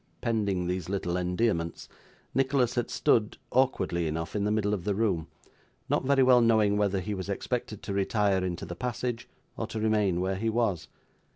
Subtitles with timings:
[0.19, 1.87] Pending these little endearments,
[2.33, 5.27] Nicholas had stood, awkwardly enough, in the middle of the room:
[5.89, 9.79] not very well knowing whether he was expected to retire into the passage, or to
[9.79, 10.87] remain where he was.